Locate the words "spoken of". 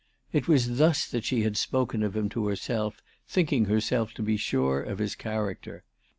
1.55-2.15